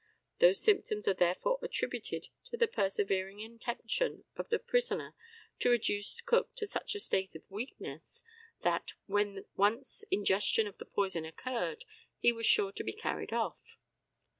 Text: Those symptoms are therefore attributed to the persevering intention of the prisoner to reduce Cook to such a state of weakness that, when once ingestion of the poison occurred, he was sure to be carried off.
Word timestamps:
Those 0.39 0.59
symptoms 0.59 1.07
are 1.07 1.13
therefore 1.13 1.59
attributed 1.61 2.29
to 2.47 2.57
the 2.57 2.67
persevering 2.67 3.39
intention 3.39 4.23
of 4.35 4.49
the 4.49 4.57
prisoner 4.57 5.13
to 5.59 5.69
reduce 5.69 6.21
Cook 6.21 6.55
to 6.55 6.65
such 6.65 6.95
a 6.95 6.99
state 6.99 7.35
of 7.35 7.43
weakness 7.51 8.23
that, 8.61 8.93
when 9.05 9.45
once 9.55 10.03
ingestion 10.09 10.65
of 10.65 10.79
the 10.79 10.85
poison 10.85 11.23
occurred, 11.23 11.85
he 12.17 12.31
was 12.31 12.47
sure 12.47 12.71
to 12.71 12.83
be 12.83 12.93
carried 12.93 13.31
off. 13.31 13.77